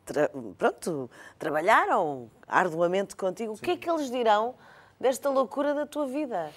[0.06, 1.10] tra- pronto,
[1.40, 4.54] trabalharam arduamente contigo, o que é que eles dirão
[5.00, 6.52] desta loucura da tua vida?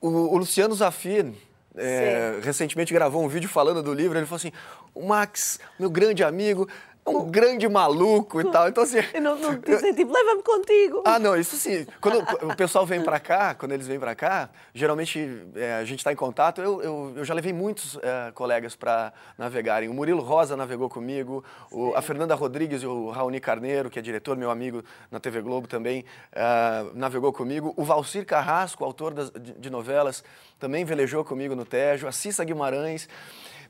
[0.00, 1.34] O, o Luciano Zafir
[1.80, 4.18] é, recentemente gravou um vídeo falando do livro.
[4.18, 4.52] Ele falou assim:
[4.94, 6.68] o Max, meu grande amigo,
[7.06, 8.68] um grande maluco e tal.
[8.68, 8.98] Então, assim.
[9.14, 11.02] Eu não, não te dizem tipo, leva-me contigo.
[11.04, 11.86] Ah, não, isso sim.
[12.00, 15.98] Quando o pessoal vem pra cá, quando eles vêm pra cá, geralmente é, a gente
[16.00, 16.60] está em contato.
[16.60, 19.88] Eu, eu, eu já levei muitos é, colegas para navegarem.
[19.88, 24.02] O Murilo Rosa navegou comigo, o- a Fernanda Rodrigues e o Raoni Carneiro, que é
[24.02, 27.72] diretor, meu amigo na TV Globo também, é, navegou comigo.
[27.76, 30.22] O Valcir Carrasco, autor das- de, de novelas,
[30.58, 32.06] também velejou comigo no Tejo.
[32.06, 33.08] A Cissa Guimarães.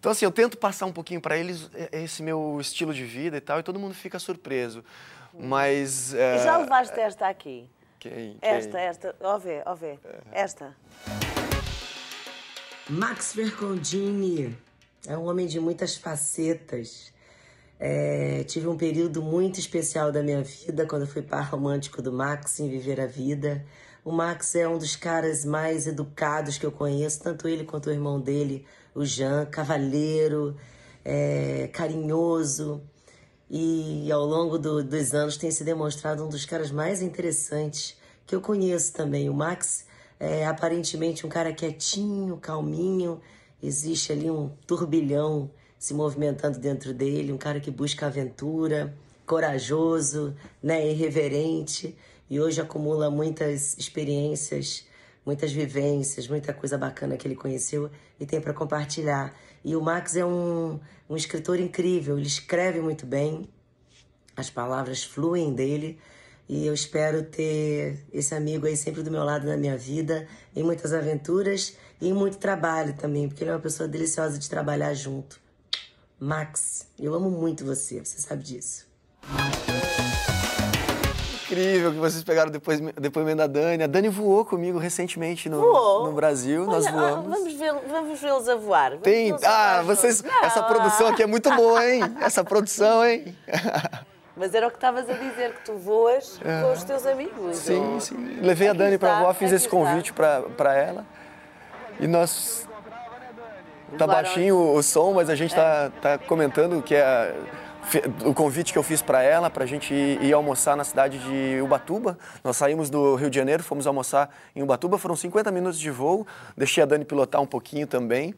[0.00, 3.36] Então, assim, eu tento passar um pouquinho para eles é, esse meu estilo de vida
[3.36, 4.82] e tal, e todo mundo fica surpreso.
[5.32, 6.14] Mas.
[6.14, 7.68] é, E já levaste esta aqui?
[7.98, 8.50] quem- quem?
[8.50, 9.98] Esta, esta, ó vê, ó vê,
[10.32, 10.74] esta.
[12.88, 14.56] Max Vercondini
[15.06, 17.12] é um homem de muitas facetas.
[17.78, 22.12] É, tive um período muito especial da minha vida quando eu fui par romântico do
[22.12, 23.64] Max em Viver a Vida.
[24.10, 27.92] O Max é um dos caras mais educados que eu conheço, tanto ele quanto o
[27.92, 30.56] irmão dele, o Jean, cavalheiro,
[31.04, 32.82] é, carinhoso.
[33.48, 37.96] E ao longo do- dos anos tem se demonstrado um dos caras mais interessantes
[38.26, 39.30] que eu conheço também.
[39.30, 39.86] O Max
[40.18, 43.20] é aparentemente um cara quietinho, calminho.
[43.62, 48.92] Existe ali um turbilhão se movimentando dentro dele, um cara que busca aventura,
[49.24, 51.96] corajoso, né, irreverente.
[52.30, 54.86] E hoje acumula muitas experiências,
[55.26, 57.90] muitas vivências, muita coisa bacana que ele conheceu
[58.20, 59.34] e tem para compartilhar.
[59.64, 63.48] E o Max é um, um escritor incrível, ele escreve muito bem,
[64.36, 65.98] as palavras fluem dele
[66.48, 70.62] e eu espero ter esse amigo aí sempre do meu lado na minha vida, em
[70.62, 74.94] muitas aventuras e em muito trabalho também, porque ele é uma pessoa deliciosa de trabalhar
[74.94, 75.40] junto.
[76.18, 78.86] Max, eu amo muito você, você sabe disso.
[81.50, 83.82] Incrível que vocês pegaram depois depoimento da Dani.
[83.82, 86.06] A Dani voou comigo recentemente no, Voou?
[86.06, 87.26] no Brasil, nós Olha, ah, voamos.
[87.38, 88.90] Vamos vê-los vamos vê-los a voar.
[88.90, 89.32] Vamos Tem.
[89.32, 90.18] a Ah, vocês.
[90.18, 90.32] juntos.
[90.42, 90.68] Essa Não.
[90.68, 92.02] produção aqui é muito boa, hein?
[92.20, 93.36] Essa produção, hein?
[94.36, 97.56] Mas era o que estavas a dizer, que tu voas com os teus amigos.
[97.56, 98.38] Sim, ou- sim.
[98.40, 101.04] Levei a Aqui Dani para voar, fiz esse convite para ela.
[101.98, 102.66] E nós.
[103.98, 107.34] Tá baixinho o som, mas a gente tá, tá comentando que é
[108.24, 111.18] o convite que eu fiz para ela, para a gente ir, ir almoçar na cidade
[111.18, 112.18] de Ubatuba.
[112.44, 116.26] Nós saímos do Rio de Janeiro, fomos almoçar em Ubatuba, foram 50 minutos de voo.
[116.56, 118.34] Deixei a Dani pilotar um pouquinho também,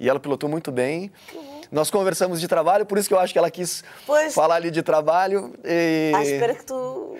[0.00, 1.10] e ela pilotou muito bem.
[1.70, 4.34] Nós conversamos de trabalho, por isso que eu acho que ela quis Pois.
[4.34, 5.52] falar ali de trabalho.
[5.64, 6.12] E...
[6.14, 7.16] À espera que tu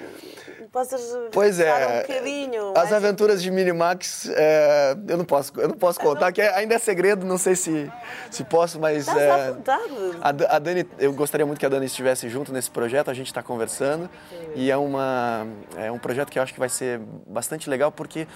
[0.66, 1.00] possas
[1.32, 1.86] Pois é.
[1.86, 2.68] um bocadinho.
[2.70, 6.54] As mais- aventuras de Minimax, é, eu não posso, eu não posso contar, que é-
[6.54, 7.90] ainda é segredo, não sei se,
[8.30, 8.98] se posso, mas.
[9.06, 9.92] Estás é, à vontade.
[10.20, 13.26] a, a Dani, eu gostaria muito que a Dani estivesse junto nesse projeto, a gente
[13.28, 14.08] está conversando.
[14.54, 18.26] E é, uma, é um projeto que eu acho que vai ser bastante legal, porque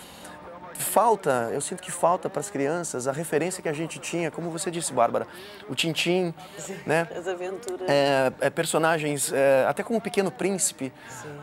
[0.83, 4.51] falta, eu sinto que falta para as crianças a referência que a gente tinha, como
[4.51, 5.27] você disse, Bárbara,
[5.69, 6.35] o Tintim,
[6.87, 7.09] né?
[7.15, 7.89] As aventuras.
[7.89, 10.93] é, é, personagens, é, até como o Pequeno Príncipe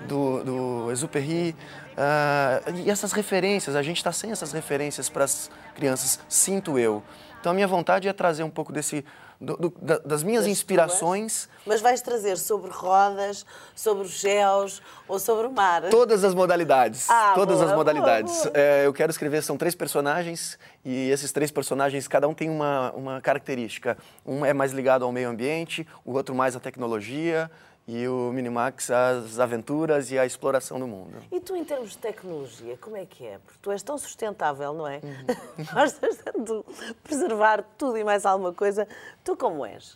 [0.08, 1.56] do, do Exupéry.
[1.98, 7.04] ah, e essas referências, a gente está sem essas referências para as crianças, sinto eu.
[7.40, 9.06] Então a minha vontade é trazer um pouco desse
[9.40, 13.46] do, do, da, das minhas Das inspirações, Mas vais trazer sobre rodas,
[13.76, 15.84] sobre os géus ou sobre o mar.
[15.90, 17.10] todas as modalidades.
[17.10, 18.34] Ah, todas boa, as modalidades.
[18.34, 18.58] boa, boa.
[18.58, 22.92] É, eu quero escrever, são três personagens, e esses três personagens, cada um tem uma,
[22.94, 23.98] uma característica.
[24.26, 27.50] Um é mais ligado ao meio ambiente, o outro mais à tecnologia,
[27.88, 31.20] e o Minimax às aventuras e à exploração do mundo.
[31.32, 33.38] E tu, em termos de tecnologia, como é que é?
[33.40, 35.00] Porque tu és tão sustentável, não é?
[35.02, 35.66] Uhum.
[35.74, 36.64] Gostas de
[37.04, 38.86] preservar tudo e mais alguma coisa.
[39.24, 39.96] Tu como és?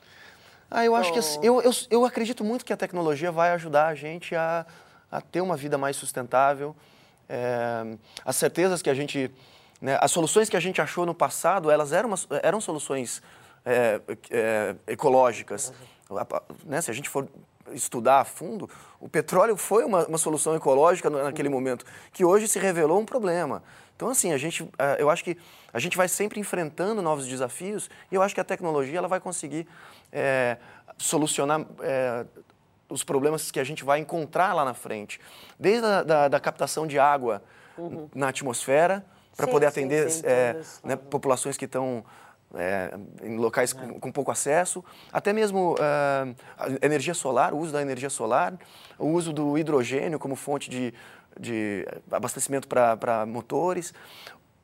[0.70, 3.88] Ah, eu acho que assim, eu, eu, eu acredito muito que a tecnologia vai ajudar
[3.88, 4.66] a gente a,
[5.12, 6.74] a ter uma vida mais sustentável.
[7.28, 9.30] É, as certezas que a gente,
[9.82, 13.22] né, as soluções que a gente achou no passado, elas eram, umas- eram soluções
[13.66, 15.74] é, é, ecológicas.
[16.66, 17.28] Né, se a gente for
[17.74, 18.70] estudar a fundo,
[19.00, 23.64] o petróleo foi uma, uma solução ecológica naquele momento, que hoje se revelou um problema.
[23.96, 25.38] Então, assim, a gente, eh, eu acho que
[25.72, 29.20] a gente vai sempre enfrentando novos desafios e eu acho que a tecnologia ela vai
[29.20, 29.68] conseguir
[30.12, 30.58] eh,
[30.98, 32.26] solucionar eh,
[32.90, 35.20] os problemas que a gente vai encontrar lá na frente.
[35.60, 37.44] Desde a da, da captação de água
[38.14, 39.06] na atmosfera,
[39.38, 42.04] para Sim, poder sim, atender sim, todo esse né, populações que estão
[42.56, 47.82] é, em locais com, com pouco acesso, até mesmo a energia solar, o uso da
[47.82, 48.58] energia solar,
[48.98, 50.94] o uso do hidrogênio como fonte de,
[51.40, 53.94] de abastecimento para motores,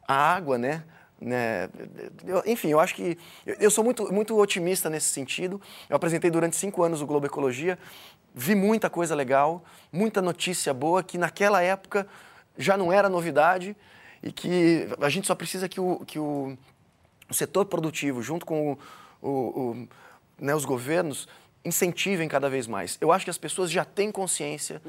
[0.08, 0.84] a água, né?
[1.20, 1.70] né?
[2.26, 5.62] Eu- enfim, eu acho que eu, eu sou muito, muito otimista nesse sentido.
[5.90, 7.78] Eu apresentei durante cinco anos o Globo Ecologia,
[8.34, 12.08] vi muita coisa legal, muita notícia boa que naquela época
[12.58, 13.76] já não era novidade
[14.22, 16.58] e que a gente só precisa que o, que o,
[17.30, 18.78] o setor produtivo, junto com o,
[19.22, 19.30] o-
[19.72, 19.88] o-
[20.40, 21.28] né, os governos,
[21.66, 22.98] incentivem cada vez mais.
[23.02, 24.82] Eu acho que as pessoas já têm consciência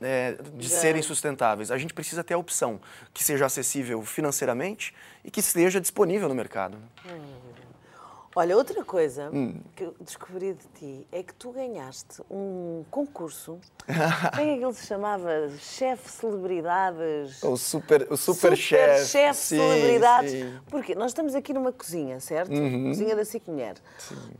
[0.00, 0.76] é, de Já.
[0.78, 1.70] serem sustentáveis.
[1.70, 2.80] A gente precisa ter a opção
[3.12, 6.78] que seja acessível financeiramente e que esteja disponível no mercado.
[7.04, 7.20] né?
[8.38, 9.54] Olha, outra coisa Hum.
[9.74, 13.58] que eu descobri de ti é que tu ganhaste um concurso.
[14.36, 15.48] Como é que ele se chamava?
[15.58, 17.42] Chefe Celebridades.
[17.42, 19.06] O super, o super, chef.
[19.06, 20.30] chefe sim, celebridades.
[20.32, 20.42] sim.
[20.44, 20.58] Uhum.
[20.70, 22.50] Porque nós estamos aqui numa cozinha, certo?
[22.50, 23.76] Cozinha da Cic Mulher.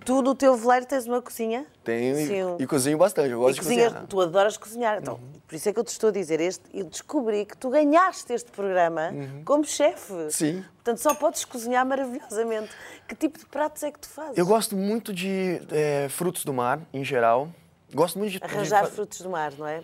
[0.04, 1.64] Tu no teu veleiro tens uma cozinha?
[1.82, 2.56] Tenho e- Sim.
[2.58, 3.30] e, cozinho bastante.
[3.30, 4.06] Eu gosto E de cozinhas- cozinhar.
[4.08, 4.98] tu adoras cozinhar.
[4.98, 6.64] Então, por isso é que eu te estou a dizer este.
[6.74, 9.10] Eu descobri que tu ganhaste este programa
[9.44, 10.12] como chefe.
[10.12, 10.30] Uhum.
[10.30, 10.64] Sim.
[10.76, 12.70] Portanto, só podes cozinhar maravilhosamente.
[13.06, 14.36] Que tipo de pratos é que tu fazes?
[14.36, 17.48] Eu gosto muito de é, frutos do mar, em geral.
[17.94, 18.38] Gosto muito de...
[18.38, 19.82] de Arranjar fa- frutos do mar, não é?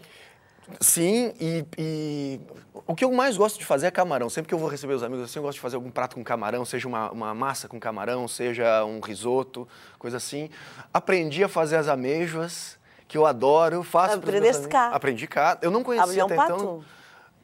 [0.80, 2.40] Sim, e, e
[2.86, 4.30] o que eu mais gosto de fazer é camarão.
[4.30, 6.24] Sempre que eu vou receber os amigos assim, eu gosto de fazer algum prato com
[6.24, 10.48] camarão, seja uma, uma massa com camarão, seja um risoto, coisa assim.
[10.94, 12.78] Aprendi a fazer as amêijoas,
[13.12, 14.88] que eu adoro, faço pros meus Aprendeste cá?
[14.88, 15.58] Aprendi cá.
[15.60, 16.52] Eu não conhecia até pato?
[16.54, 16.84] então.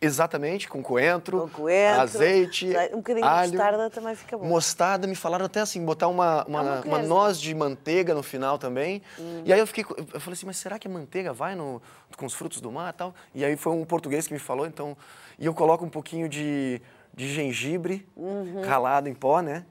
[0.01, 4.47] Exatamente, com coentro, Com coentro, azeite, um bocadinho alho, de mostarda também fica bom.
[4.47, 8.59] Mostarda, me falaram até assim, botar uma, uma, Ah, uma noz de manteiga no final
[8.59, 9.03] também.
[9.19, 9.43] Hum.
[9.45, 11.83] E aí eu fiquei, eu falei assim, mas será que a manteiga vai no,
[12.17, 13.15] com os frutos do mar e tal?
[13.35, 14.97] E aí foi um português que me falou, então...
[15.39, 16.81] E eu coloco um pouquinho de,
[17.13, 18.63] de gengibre Uhum.
[18.65, 19.67] ralado em pó, né?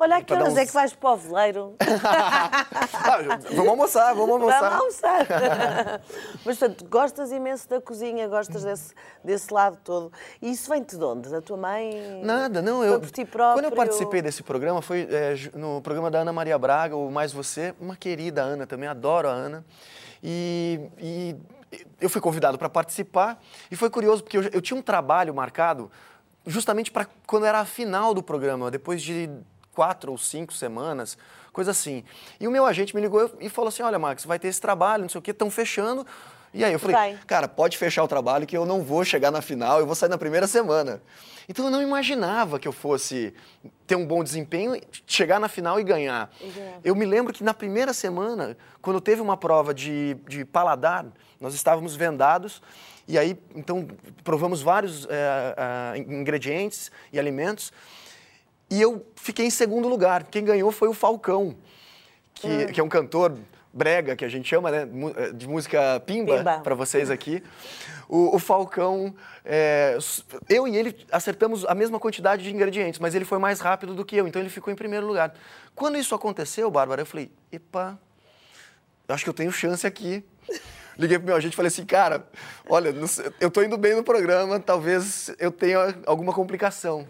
[0.00, 1.74] Olha, que horas é uns- que vais para o veleiro?
[3.10, 4.60] Ah, vamos almoçar, vamos almoçar.
[4.78, 6.00] Vamos almoçar.
[6.44, 10.12] Mas, portanto, gostas imenso da cozinha, gostas desse, desse lado todo.
[10.42, 11.28] E isso vem-te de onde?
[11.28, 12.20] Da tua mãe?
[12.22, 12.78] Nada, não.
[12.78, 13.54] Foi Eu, por ti próprio?
[13.62, 17.32] Quando eu participei desse programa, foi é, no programa da Ana Maria Braga, o Mais
[17.32, 19.64] Você, uma querida Ana também, adoro a Ana.
[20.22, 21.36] E, e
[22.00, 23.40] eu fui convidado para participar.
[23.70, 25.90] E foi curioso, porque eu, eu tinha um trabalho marcado
[26.46, 29.30] justamente para quando era a final do programa, depois de
[29.78, 31.16] quatro ou cinco semanas,
[31.52, 32.02] coisa assim.
[32.40, 35.02] E o meu agente me ligou e falou assim: Olha, Max, vai ter esse trabalho,
[35.02, 36.04] não sei o quê, estão fechando.
[36.52, 37.18] E aí eu falei, Vai.
[37.28, 40.08] cara, pode fechar o trabalho que eu não vou chegar na final, eu vou sair
[40.08, 41.00] na primeira semana.
[41.48, 43.32] Então eu não imaginava que eu fosse
[43.86, 46.28] ter um bom desempenho, chegar na final e ganhar.
[46.82, 51.06] Eu me lembro que na primeira semana, quando teve uma prova de, de paladar,
[51.40, 52.60] nós estávamos vendados
[53.06, 53.86] e aí então
[54.24, 57.72] provamos vários eh, ah, ingredientes e alimentos
[58.70, 60.24] e eu fiquei em segundo lugar.
[60.24, 61.56] Quem ganhou foi o Falcão,
[62.34, 63.36] que, que é um cantor
[63.72, 64.88] brega, que a gente chama, né?
[65.16, 66.58] eh, De música pimba, Pimba.
[66.60, 67.42] para vocês aqui.
[68.08, 69.96] O, o Falcão, é,
[70.48, 74.04] eu e ele acertamos a mesma quantidade de ingredientes, mas ele foi mais rápido do
[74.04, 75.34] que eu, então ele ficou em primeiro lugar.
[75.74, 77.98] Quando isso aconteceu, Bárbara, eu falei, epa,
[79.06, 80.24] eu acho que eu tenho chance aqui.
[80.98, 82.26] Liguei pro meu agente e falei assim, cara,
[82.68, 82.92] olha,
[83.40, 87.06] eu tô indo bem no programa, talvez eu tenha alguma complicação.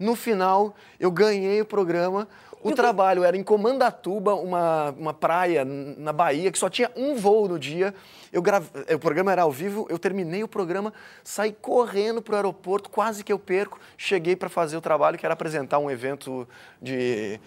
[0.00, 2.26] No final, eu ganhei o programa.
[2.62, 7.46] O trabalho era em Comandatuba, uma, uma praia na Bahia, que só tinha um voo
[7.46, 7.94] no dia.
[8.32, 8.66] Eu grave...
[8.94, 13.32] O programa era ao vivo, eu terminei o programa, saí correndo pro aeroporto, quase que
[13.32, 13.78] eu perco.
[13.96, 16.48] Cheguei para fazer o trabalho, que era apresentar um evento
[16.80, 17.38] de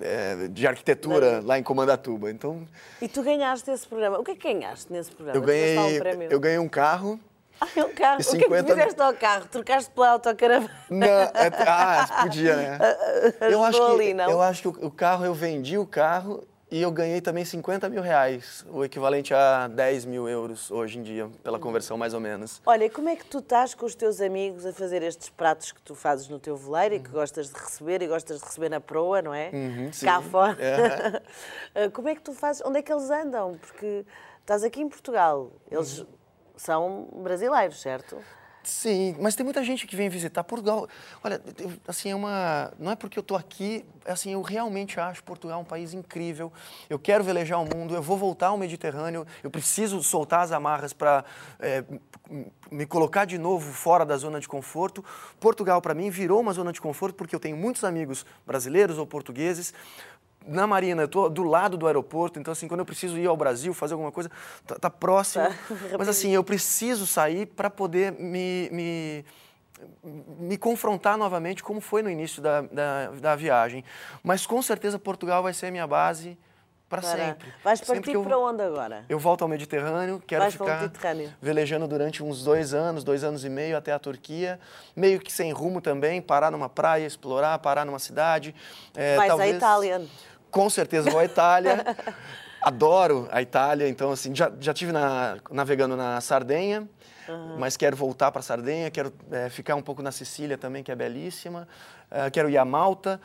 [0.00, 2.30] é, de arquitetura lá em Comandatuba.
[2.30, 2.66] Então,
[3.00, 4.18] E tu ganhaste esse programa.
[4.18, 5.38] O que é que ganhaste nesse programa?
[5.38, 7.18] eu ganhei, um eu ganhei um carro.
[7.58, 7.72] Carro.
[7.76, 9.48] e O que é que 50 tu fizeste ao carro?
[9.48, 10.70] Trocaste pela autocaravana?
[10.90, 11.32] Não, é-
[11.66, 12.78] ah, podia, né?
[13.50, 14.30] Eu acho, que, ali, não?
[14.30, 17.88] eu acho que o, o carro, eu vendi o carro e eu ganhei também 50
[17.88, 22.18] mil reais, o equivalente a 10 mil euros hoje em dia, pela conversão mais ou
[22.20, 22.60] menos.
[22.66, 25.70] Olha, e como é que tu estás com os teus amigos a fazer estes pratos
[25.70, 28.68] que tu fazes no teu veleiro e que gostas de receber e gostas de receber
[28.68, 29.50] na proa, não é?
[29.52, 30.06] Uhum, sim.
[30.06, 30.56] Cá fora.
[30.60, 31.22] É.
[31.86, 32.62] Ah, como é que tu fazes?
[32.66, 33.56] Onde é que eles andam?
[33.58, 34.04] Porque
[34.40, 36.06] estás aqui em Portugal, eles Uhum.
[36.56, 38.18] São brasileiros, certo?
[38.66, 40.88] Sim, mas tem muita gente que vem visitar Portugal.
[41.22, 41.40] Olha,
[41.86, 42.72] assim, é uma.
[42.80, 46.52] Não é porque eu estou aqui, é assim, eu realmente acho Portugal um país incrível.
[46.90, 50.92] Eu quero velejar o mundo, eu vou voltar ao Mediterrâneo, eu preciso soltar as amarras
[50.92, 51.24] para
[52.68, 55.04] me colocar de novo fora da zona de conforto.
[55.38, 59.06] Portugal, para mim, virou uma zona de conforto porque eu tenho muitos amigos brasileiros ou
[59.06, 59.72] portugueses.
[60.46, 63.36] Na Marina, eu estou do lado do aeroporto, então assim, quando eu preciso ir ao
[63.36, 64.30] Brasil fazer alguma coisa,
[64.66, 65.44] tá, tá próximo.
[65.44, 65.54] Tá,
[65.98, 69.24] Mas assim, eu preciso sair para poder me, me,
[70.38, 73.84] me confrontar novamente como foi no início da, da, da viagem.
[74.22, 76.38] Mas com certeza Portugal vai ser a minha base
[76.88, 77.52] para sempre.
[77.64, 79.04] Vais Sempre partir eu- para onde agora?
[79.08, 80.88] Eu volto ao Mediterrâneo, quero Vais ficar
[81.42, 84.60] velejando durante uns dois anos, dois anos e meio até a Turquia,
[84.94, 88.54] meio que sem rumo também, parar numa praia, explorar, parar numa cidade.
[88.94, 90.06] É, Vais à talvez- Itália.
[90.56, 91.84] Com certeza vou à Itália.
[92.62, 96.88] Adoro a Itália, então assim, já, já tive na- navegando na Sardenha,
[97.58, 100.90] mas quero voltar para a Sardenha, quero é, ficar um pouco na Sicília também, que
[100.90, 101.68] é belíssima.
[102.10, 103.20] Eh, quero ir a Malta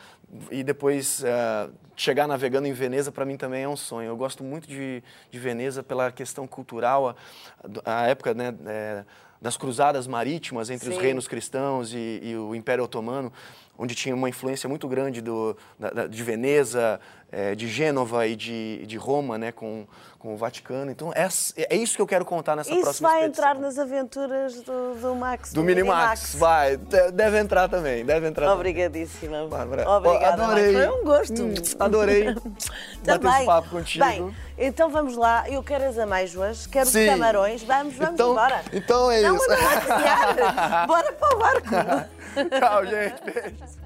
[0.50, 4.08] e depois eh, chegar navegando em Veneza, para mim também é um sonho.
[4.08, 7.14] Eu gosto muito de, de Veneza pela questão cultural,
[7.84, 9.04] a, a época né, eh,
[9.40, 11.00] das cruzadas marítimas entre os Sim.
[11.02, 13.32] reinos cristãos e, e o Império Otomano,
[13.76, 17.00] onde tinha uma influência muito grande do, da- da- de Veneza,
[17.32, 19.84] eh, de Gênova e de, de Roma, né, com,
[20.18, 20.90] com o Vaticano.
[20.92, 23.44] Então é, é isso que eu quero contar nessa Isso próxima vai expedição.
[23.50, 25.52] entrar nas aventuras do, do Max.
[25.52, 26.76] Do Minimax, vai.
[26.76, 28.58] De- Deve entrar também, deve entrar também.
[28.58, 29.48] Obrigadíssima.
[29.48, 29.88] Bárbara.
[29.90, 30.72] Obrigada, Oh, adorei.
[30.74, 31.42] Foi um gosto.
[31.42, 32.42] Hum, adorei bater
[33.04, 33.36] Também.
[33.36, 34.04] esse papo contigo.
[34.04, 35.44] Bem, então vamos lá.
[35.48, 37.62] Eu quero as amêijoas, quero os camarões.
[37.62, 38.62] Vamos, vamos Então- embora.
[38.72, 39.48] então é Não, isso.
[39.48, 40.86] Não, não, cozinhar.
[40.86, 41.68] Bora para o barco.
[42.58, 43.81] Tchau, gente.